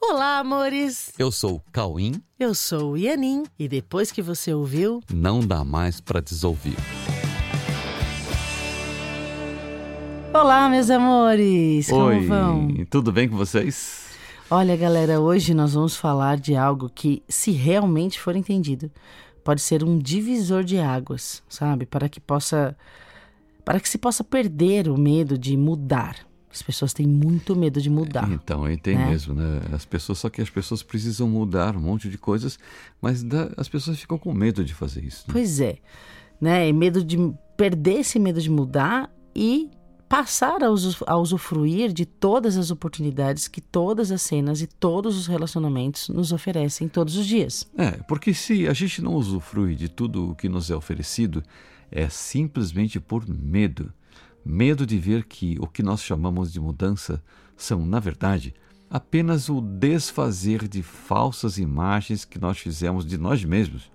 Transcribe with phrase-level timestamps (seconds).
[0.00, 1.12] Olá, amores!
[1.18, 2.22] Eu sou o Cauim.
[2.38, 3.44] Eu sou o Ianin.
[3.58, 6.76] E depois que você ouviu, Não dá mais pra desouvir.
[10.32, 11.90] Olá, meus amores!
[11.90, 12.68] Oi, Como vão?
[12.88, 14.06] tudo bem com vocês?
[14.50, 18.90] Olha, galera, hoje nós vamos falar de algo que, se realmente for entendido,
[19.44, 21.84] pode ser um divisor de águas, sabe?
[21.86, 22.76] Para que possa.
[23.64, 26.16] Para que se possa perder o medo de mudar.
[26.58, 28.28] As pessoas têm muito medo de mudar.
[28.32, 29.10] Então, aí tem né?
[29.10, 29.60] mesmo, né?
[29.72, 32.58] As pessoas, só que as pessoas precisam mudar um monte de coisas,
[33.00, 33.24] mas
[33.56, 35.24] as pessoas ficam com medo de fazer isso.
[35.28, 35.32] né?
[35.32, 35.78] Pois é,
[36.40, 36.68] né?
[36.68, 37.16] E medo de
[37.56, 39.70] perder esse medo de mudar e
[40.08, 46.08] passar a usufruir de todas as oportunidades que todas as cenas e todos os relacionamentos
[46.08, 47.68] nos oferecem todos os dias.
[47.76, 51.42] É, porque se a gente não usufrui de tudo o que nos é oferecido,
[51.90, 53.92] é simplesmente por medo.
[54.50, 57.22] Medo de ver que o que nós chamamos de mudança
[57.54, 58.54] são, na verdade,
[58.88, 63.92] apenas o desfazer de falsas imagens que nós fizemos de nós mesmos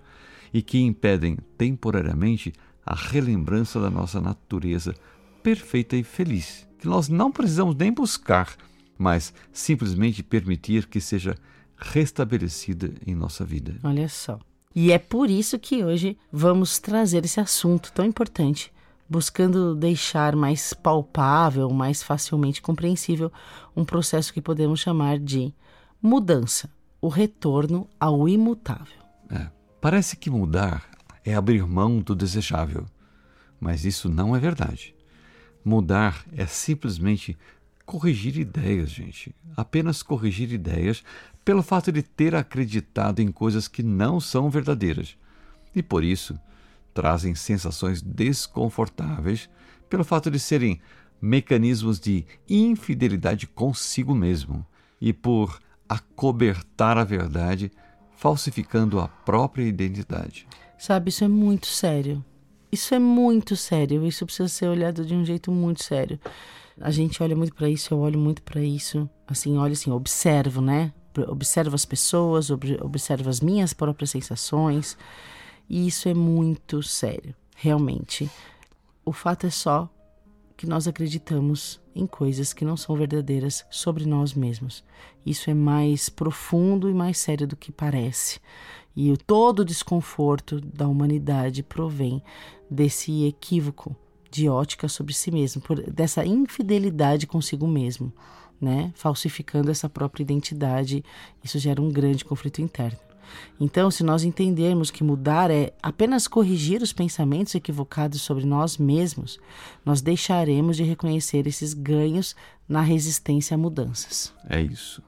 [0.52, 2.52] e que impedem temporariamente
[2.86, 4.94] a relembrança da nossa natureza
[5.42, 8.56] perfeita e feliz, que nós não precisamos nem buscar,
[8.96, 11.34] mas simplesmente permitir que seja
[11.76, 13.74] restabelecida em nossa vida.
[13.82, 14.38] Olha só.
[14.72, 18.72] E é por isso que hoje vamos trazer esse assunto tão importante,
[19.08, 23.30] buscando deixar mais palpável, mais facilmente compreensível,
[23.76, 25.54] um processo que podemos chamar de
[26.02, 29.02] mudança, o retorno ao imutável.
[29.30, 29.48] É,
[29.80, 30.88] parece que mudar
[31.24, 32.86] é abrir mão do desejável,
[33.60, 34.94] mas isso não é verdade.
[35.64, 37.36] Mudar é simplesmente
[37.86, 39.34] corrigir ideias, gente.
[39.56, 41.02] Apenas corrigir ideias
[41.44, 45.16] pelo fato de ter acreditado em coisas que não são verdadeiras.
[45.74, 46.38] E por isso
[46.94, 49.50] trazem sensações desconfortáveis
[49.90, 50.80] pelo fato de serem
[51.20, 54.64] mecanismos de infidelidade consigo mesmo
[55.00, 57.70] e por acobertar a verdade,
[58.16, 60.46] falsificando a própria identidade.
[60.78, 62.24] Sabe, isso é muito sério.
[62.70, 64.04] Isso é muito sério.
[64.06, 66.18] Isso precisa ser olhado de um jeito muito sério.
[66.80, 69.08] A gente olha muito para isso, eu olho muito para isso.
[69.26, 70.92] Assim, olho assim, observo, né?
[71.28, 74.98] Observo as pessoas, ob- observo as minhas próprias sensações.
[75.68, 78.30] E isso é muito sério, realmente.
[79.04, 79.88] O fato é só
[80.56, 84.84] que nós acreditamos em coisas que não são verdadeiras sobre nós mesmos.
[85.24, 88.40] Isso é mais profundo e mais sério do que parece.
[88.96, 92.22] E o todo o desconforto da humanidade provém
[92.70, 93.94] desse equívoco
[94.30, 98.12] de ótica sobre si mesmo, por, dessa infidelidade consigo mesmo,
[98.60, 98.92] né?
[98.96, 101.04] Falsificando essa própria identidade,
[101.42, 102.98] isso gera um grande conflito interno.
[103.60, 109.38] Então, se nós entendermos que mudar é apenas corrigir os pensamentos equivocados sobre nós mesmos,
[109.84, 112.34] nós deixaremos de reconhecer esses ganhos
[112.68, 114.32] na resistência a mudanças.
[114.48, 115.02] É isso.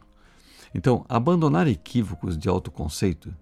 [0.75, 3.35] Então, abandonar equívocos de autoconceito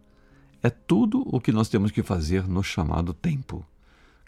[0.62, 3.66] é tudo o que nós temos que fazer no chamado tempo,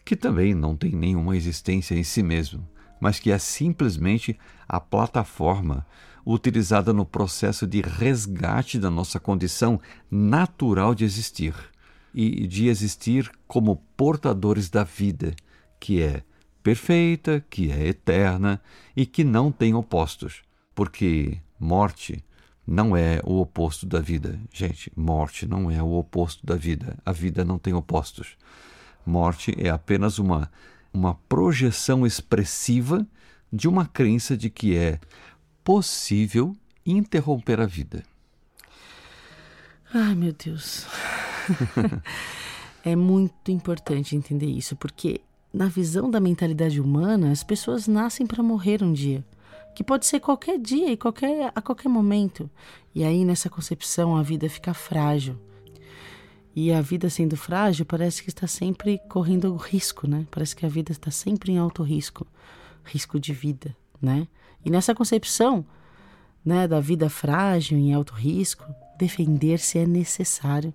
[0.05, 2.67] que também não tem nenhuma existência em si mesmo,
[3.01, 5.87] mas que é simplesmente a plataforma
[6.25, 9.81] utilizada no processo de resgate da nossa condição
[10.11, 11.55] natural de existir
[12.12, 15.35] e de existir como portadores da vida,
[15.79, 16.23] que é
[16.62, 18.61] perfeita, que é eterna
[18.97, 20.43] e que não tem opostos,
[20.75, 22.25] porque morte
[22.67, 24.41] não é o oposto da vida.
[24.53, 26.99] Gente, morte não é o oposto da vida.
[27.06, 28.37] A vida não tem opostos.
[29.06, 30.51] Morte é apenas uma,
[30.97, 33.07] uma projeção expressiva
[33.53, 34.99] de uma crença de que é
[35.62, 38.03] possível interromper a vida.
[39.93, 40.87] Ai, meu Deus.
[42.83, 45.21] é muito importante entender isso, porque
[45.53, 49.25] na visão da mentalidade humana, as pessoas nascem para morrer um dia,
[49.75, 52.51] que pode ser qualquer dia e qualquer, a qualquer momento.
[52.95, 55.39] E aí nessa concepção a vida fica frágil.
[56.59, 60.27] E a vida sendo frágil parece que está sempre correndo risco, né?
[60.31, 62.27] Parece que a vida está sempre em alto risco,
[62.83, 64.27] risco de vida, né?
[64.65, 65.65] E nessa concepção,
[66.43, 68.65] né, da vida frágil em alto risco,
[68.99, 70.73] defender-se é necessário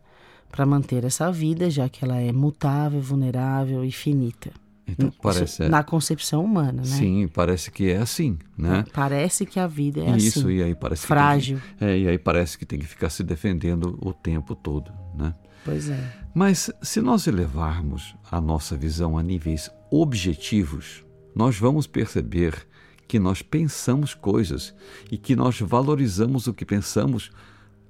[0.51, 4.51] para manter essa vida, já que ela é mutável, vulnerável e finita.
[4.87, 5.69] Então, Isso parece.
[5.69, 6.83] na concepção humana, né?
[6.85, 8.83] Sim, parece que é assim, né?
[8.93, 10.57] Parece que a vida é Isso, assim.
[10.57, 11.59] e aí parece frágil.
[11.79, 15.35] que- é, e aí parece que tem que ficar se defendendo o tempo todo, né?
[15.63, 16.21] Pois é.
[16.33, 21.03] Mas se nós elevarmos a nossa visão a níveis objetivos,
[21.35, 22.67] nós vamos perceber
[23.07, 24.73] que nós pensamos coisas
[25.11, 27.31] e que nós valorizamos o que pensamos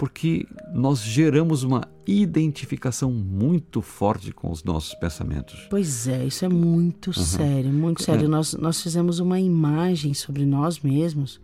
[0.01, 5.67] porque nós geramos uma identificação muito forte com os nossos pensamentos.
[5.69, 8.27] Pois é, isso é muito sério, muito sério.
[8.27, 11.39] Nós, nós fizemos uma imagem sobre nós mesmos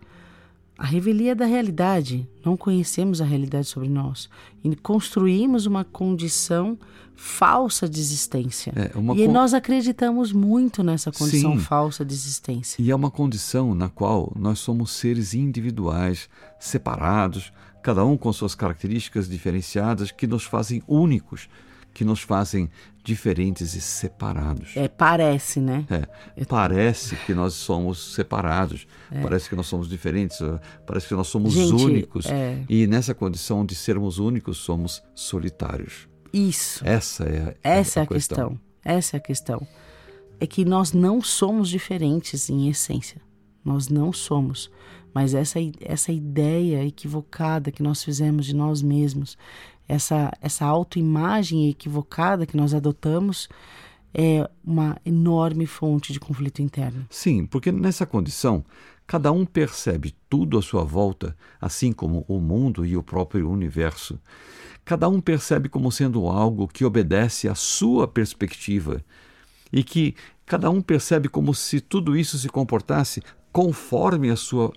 [0.78, 2.26] a revelia da realidade.
[2.44, 4.30] Não conhecemos a realidade sobre nós
[4.64, 6.78] e construímos uma condição
[7.16, 8.72] falsa de existência.
[8.76, 8.92] É, e
[9.26, 11.58] con- nós acreditamos muito nessa condição Sim.
[11.58, 12.80] falsa de existência.
[12.80, 16.28] E é uma condição na qual nós somos seres individuais,
[16.60, 17.52] separados,
[17.82, 21.48] cada um com suas características diferenciadas que nos fazem únicos,
[21.92, 22.70] que nos fazem
[23.08, 24.72] diferentes e separados.
[24.76, 25.86] É, parece, né?
[26.36, 28.86] É, parece que nós somos separados,
[29.22, 31.60] parece que nós somos diferentes, eh, parece que nós somos É.
[31.66, 32.26] Gente, únicos.
[32.26, 32.62] é.
[32.68, 36.06] E nessa condição de sermos únicos, somos solitários.
[36.32, 36.86] Isso.
[36.86, 38.60] Essa é, a- Essa é a questão.
[38.84, 39.66] Essa é a questão.
[40.38, 43.20] É que nós não somos diferentes em essência.
[43.64, 44.70] Nós não somos.
[45.14, 49.36] Mas essa, essa ideia equivocada que nós fizemos de nós mesmos,
[49.88, 53.48] essa, essa autoimagem equivocada que nós adotamos,
[54.12, 57.06] é uma enorme fonte de conflito interno.
[57.10, 58.64] Sim, porque nessa condição,
[59.06, 64.20] cada um percebe tudo à sua volta, assim como o mundo e o próprio universo.
[64.84, 69.02] Cada um percebe como sendo algo que obedece à sua perspectiva
[69.72, 70.14] e que
[70.46, 74.72] cada um percebe como se tudo isso se comportasse conforme a sua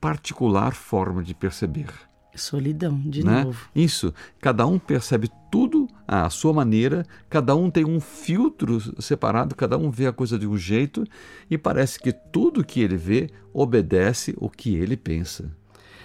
[0.00, 1.88] particular forma de perceber
[2.38, 3.44] Solidão, de né?
[3.44, 3.68] novo.
[3.74, 9.76] Isso, cada um percebe tudo à sua maneira, cada um tem um filtro separado, cada
[9.76, 11.04] um vê a coisa de um jeito
[11.50, 15.50] e parece que tudo que ele vê obedece o que ele pensa.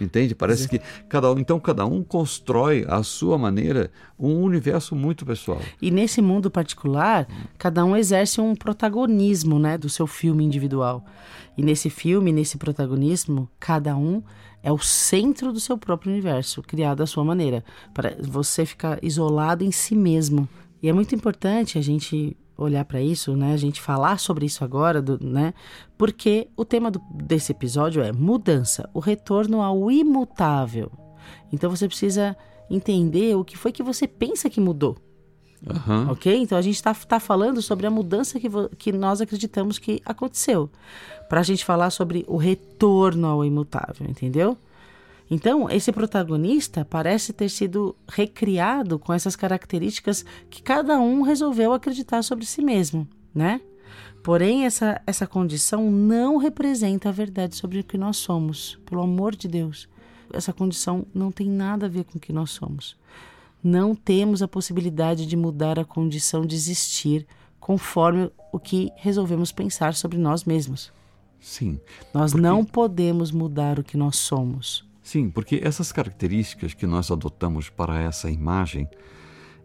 [0.04, 0.36] Entende?
[0.36, 5.60] Parece que cada um, então cada um constrói à sua maneira um universo muito pessoal.
[5.82, 7.28] E nesse mundo particular,
[7.58, 11.06] cada um exerce um protagonismo, né, do seu filme individual.
[11.58, 14.22] E nesse filme, nesse protagonismo, cada um
[14.62, 17.64] é o centro do seu próprio universo, criado à sua maneira,
[17.94, 20.48] para você ficar isolado em si mesmo.
[20.82, 24.64] E é muito importante a gente olhar para isso, né, a gente falar sobre isso
[24.64, 25.54] agora, do, né,
[25.98, 30.92] porque o tema do- desse episódio é mudança, o retorno ao imutável.
[31.52, 32.36] Então você precisa
[32.70, 34.98] entender o que foi que você pensa que mudou.
[35.70, 36.10] Aham.
[36.12, 36.36] Ok?
[36.36, 40.70] Então a gente está tá falando sobre a mudança que, que nós acreditamos que aconteceu.
[41.30, 44.58] Para a gente falar sobre o retorno ao imutável, entendeu?
[45.34, 52.22] Então, esse protagonista parece ter sido recriado com essas características que cada um resolveu acreditar
[52.24, 53.62] sobre si mesmo, né?
[54.24, 59.36] Porém, essa, essa condição não representa a verdade sobre o que nós somos, pelo amor
[59.36, 59.90] de Deus.
[60.32, 62.96] Essa condição não tem nada a ver com o que nós somos
[63.64, 67.26] não temos a possibilidade de mudar a condição de existir
[67.60, 70.92] conforme o que resolvemos pensar sobre nós mesmos.
[71.40, 71.80] Sim.
[72.14, 74.86] Nós Porque- não podemos mudar o que nós somos.
[75.04, 78.88] Sim, porque essas características que nós adotamos para essa imagem,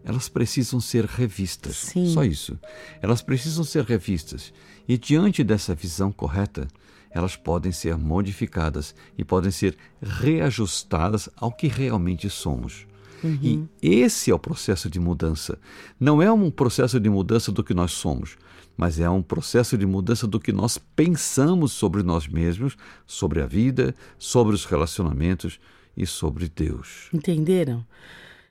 [0.03, 1.77] elas precisam ser revistas.
[1.77, 2.13] Sim.
[2.13, 2.59] Só isso.
[3.01, 4.53] Elas precisam ser revistas.
[4.87, 6.67] E diante dessa visão correta,
[7.09, 12.85] elas podem ser modificadas e podem ser reajustadas ao que realmente somos.
[13.23, 15.57] E esse é o processo de mudança.
[15.99, 18.37] Não é um processo de mudança do que nós somos,
[18.77, 23.45] mas é um processo de mudança do que nós pensamos sobre nós mesmos, sobre a
[23.45, 25.59] vida, sobre os relacionamentos
[25.97, 27.09] e sobre Deus.
[27.13, 27.85] Entenderam?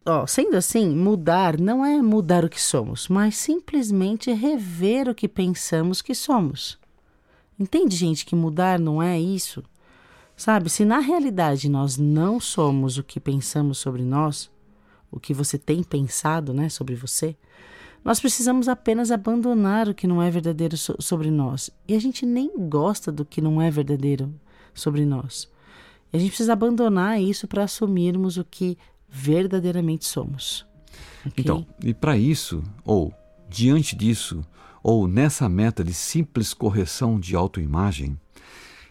[0.05, 5.29] Ó, sendo assim, mudar não é mudar o que somos, mas simplesmente rever o que
[5.29, 6.79] pensamos que somos.
[7.59, 9.63] Entende, gente, que mudar não é isso?
[10.37, 14.49] Sabe, se na realidade nós não somos o que pensamos sobre nós,
[15.11, 17.37] o que você tem pensado, né, sobre você,
[18.05, 21.71] nós precisamos apenas abandonar o que não é verdadeiro so- sobre nós.
[21.87, 24.33] E a gente nem gosta do que não é verdadeiro
[24.73, 25.49] sobre nós.
[26.13, 30.65] E a gente precisa abandonar isso para assumirmos o que verdadeiramente somos.
[31.27, 31.35] ok?
[31.37, 33.13] Então, e para isso, ou
[33.49, 34.43] diante disso,
[34.83, 38.19] ou nessa meta de simples correção de autoimagem,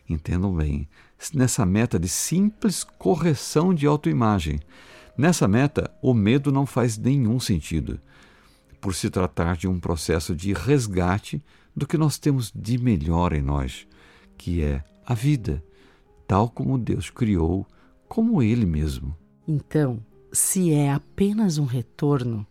[0.10, 0.88] entendam bem,
[1.34, 4.60] nessa meta de simples correção de autoimagem,
[5.18, 8.00] nessa meta o medo não faz nenhum sentido,
[8.80, 11.44] por se tratar de um processo de resgate
[11.76, 13.88] do que nós temos de melhor em nós,
[14.38, 15.64] que é a vida,
[16.28, 17.66] tal como Deus criou,
[18.08, 19.16] como Ele mesmo.
[19.48, 22.46] Então, se é apenas um retorno,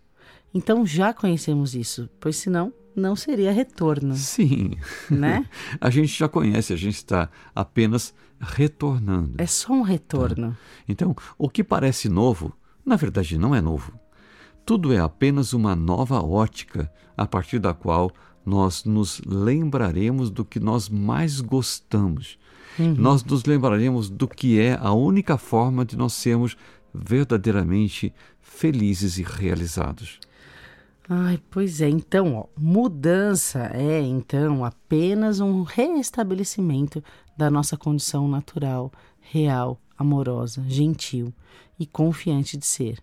[0.57, 4.71] então já conhecemos isso, pois senão não seria retorno, Sim,
[5.11, 5.47] né?
[5.79, 9.35] a gente já conhece, a gente está apenas retornando.
[9.37, 10.57] É só um retorno.
[10.89, 13.93] Então, o que parece novo, na verdade não é novo.
[14.65, 18.11] Tudo é apenas uma nova ótica a partir da qual
[18.45, 22.39] nós nos lembraremos do que nós mais gostamos.
[22.79, 26.57] Nós nos lembraremos do que é a única forma de nós sermos
[26.95, 30.19] verdadeiramente felizes e realizados.
[31.09, 31.89] Ai, pois é.
[31.89, 37.03] Então, ó, mudança é então apenas um restabelecimento
[37.37, 41.33] da nossa condição natural, real amorosa, gentil
[41.79, 42.99] e confiante de ser.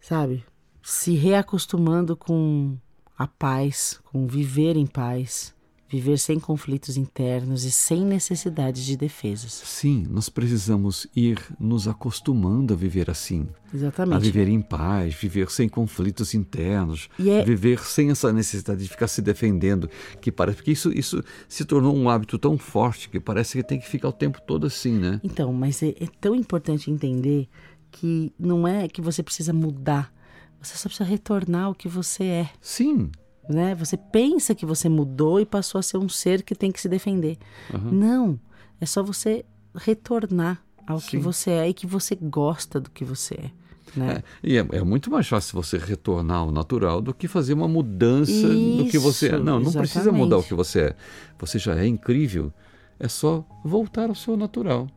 [0.00, 0.44] Sabe?
[0.82, 2.76] Se reacostumando com
[3.16, 5.53] a paz, com viver em paz,
[5.94, 9.52] viver sem conflitos internos e sem necessidade de defesas.
[9.52, 13.46] Sim, nós precisamos ir nos acostumando a viver assim.
[13.72, 14.16] Exatamente.
[14.16, 17.44] A viver em paz, viver sem conflitos internos, é...
[17.44, 19.88] viver sem essa necessidade de ficar se defendendo,
[20.20, 23.78] que parece que isso, isso se tornou um hábito tão forte que parece que tem
[23.78, 25.20] que ficar o tempo todo assim, né?
[25.22, 27.48] Então, mas é, é tão importante entender
[27.92, 30.12] que não é que você precisa mudar,
[30.60, 32.50] você só precisa retornar ao que você é.
[32.60, 33.12] Sim,
[33.48, 33.74] né?
[33.74, 36.88] Você pensa que você mudou e passou a ser um ser que tem que se
[36.88, 37.38] defender.
[37.72, 37.90] Uhum.
[37.90, 38.40] Não,
[38.80, 41.08] é só você retornar ao Sim.
[41.08, 43.50] que você é e que você gosta do que você é.
[43.96, 44.16] Né?
[44.16, 47.68] É, e é, é, muito mais fácil você retornar ao natural do que fazer uma
[47.68, 49.32] mudança Isso, do que você é.
[49.32, 49.90] Não, não exatamente.
[49.90, 50.96] precisa mudar o que você é.
[51.38, 52.52] Você já é incrível.
[52.98, 54.88] É só voltar ao seu natural.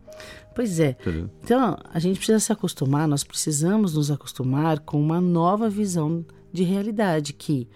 [0.56, 0.98] Pois é.
[1.00, 1.30] Entendeu?
[1.44, 6.64] Então, a gente precisa se acostumar, nós precisamos nos acostumar com uma nova visão de
[6.64, 7.68] realidade que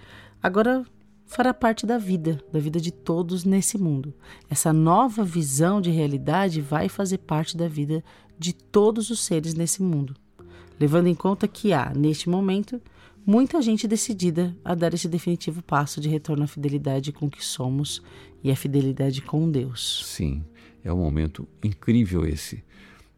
[0.41, 0.85] agora
[1.25, 4.13] fará parte da vida, da vida de todos nesse mundo.
[4.49, 8.03] Essa nova visão de realidade vai fazer parte da vida
[8.37, 10.15] de todos os seres nesse mundo,
[10.79, 12.81] levando em conta que há, neste momento,
[13.25, 18.01] muita gente decidida a dar esse definitivo passo de retorno à fidelidade com que somos
[18.43, 20.03] e à fidelidade com Deus.
[20.05, 20.43] Sim,
[20.83, 22.63] é um momento incrível esse.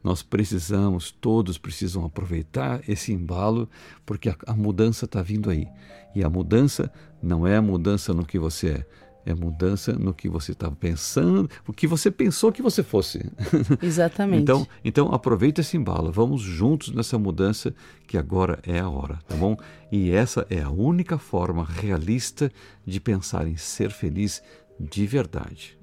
[0.04, 3.70] Nós precisamos, todos precisam aproveitar esse embalo,
[4.06, 5.68] porque a, a mudança está vindo aí.
[6.14, 6.92] E a mudança
[7.22, 8.86] não é a mudança no que você é,
[9.26, 13.26] é a mudança no que você estava pensando, o que você pensou que você fosse.
[13.82, 14.42] Exatamente.
[14.42, 17.74] então, então aproveita esse embalo, vamos juntos nessa mudança
[18.06, 19.56] que agora é a hora, tá bom?
[19.92, 22.52] E essa é a única forma realista
[22.86, 24.44] de pensar em ser feliz
[24.80, 25.78] de verdade.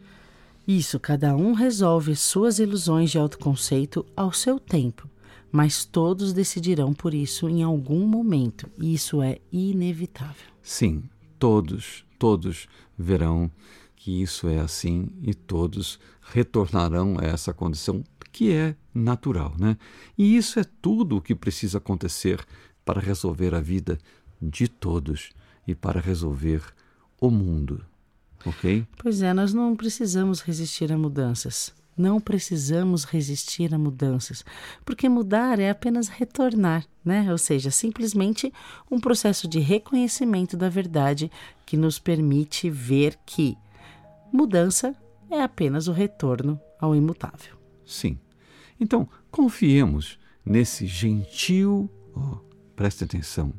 [0.72, 5.10] Isso, cada um resolve suas ilusões de autoconceito ao seu tempo,
[5.50, 10.46] mas todos decidirão por isso em algum momento, e isso é inevitável.
[10.62, 11.02] Sim,
[11.40, 13.50] todos, todos verão
[13.96, 19.76] que isso é assim e todos retornarão a essa condição que é natural, né?
[20.16, 22.46] E isso é tudo o que precisa acontecer
[22.84, 23.98] para resolver a vida
[24.40, 25.30] de todos
[25.66, 26.62] e para resolver
[27.20, 27.84] o mundo
[28.44, 28.86] ok?
[28.96, 31.72] Pois é, nós não precisamos resistir a mudanças.
[31.96, 34.42] Não precisamos resistir a mudanças,
[34.86, 37.30] porque mudar é apenas retornar, né?
[37.30, 38.50] Ou seja, simplesmente
[38.90, 41.30] um processo de reconhecimento da verdade
[41.66, 43.56] que nos permite ver que
[44.32, 44.94] mudança
[45.30, 47.56] é apenas o retorno ao imutável.
[47.84, 48.18] Sim.
[48.80, 52.38] Então, confiemos nesse gentil, oh,
[52.74, 53.52] preste atenção,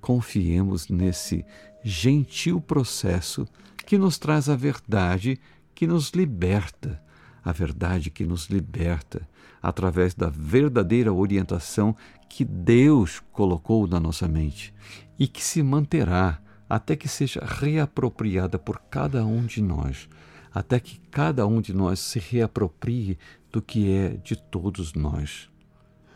[0.00, 1.44] confiemos nesse
[1.82, 3.48] gentil processo
[3.90, 5.36] que nos traz a verdade
[5.74, 7.02] que nos liberta,
[7.44, 9.28] a verdade que nos liberta
[9.60, 11.96] através da verdadeira orientação
[12.28, 14.72] que Deus colocou na nossa mente
[15.18, 20.08] e que se manterá até que seja reapropriada por cada um de nós,
[20.54, 23.18] até que cada um de nós se reaproprie
[23.50, 25.50] do que é de todos nós.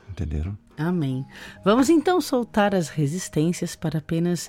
[0.08, 0.56] Entenderam?
[0.78, 1.26] Amém.
[1.64, 4.48] Vamos então soltar as resistências para apenas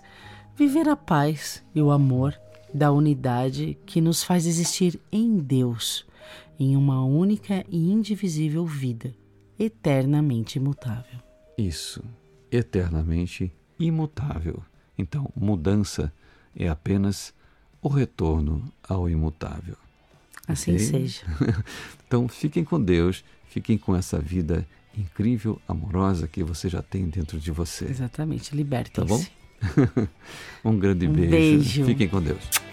[0.55, 2.39] viver a paz e o amor
[2.75, 6.05] da unidade que nos faz existir em Deus,
[6.59, 9.15] em uma única e indivisível vida,
[9.57, 11.17] eternamente imutável.
[11.57, 12.03] Isso,
[12.51, 14.61] eternamente imutável.
[14.97, 16.11] Então, mudança
[16.53, 17.33] é apenas
[17.81, 19.77] o retorno ao imutável.
[20.45, 20.85] Assim okay?
[20.85, 21.21] seja.
[22.05, 24.67] então, fiquem com Deus, fiquem com essa vida
[24.97, 27.85] incrível, amorosa que você já tem dentro de você.
[27.85, 28.93] Exatamente, libertem-se.
[28.99, 29.25] Tá bom?
[30.69, 31.31] um grande um beijo.
[31.31, 31.85] beijo.
[31.85, 32.64] Fiquem com Deus.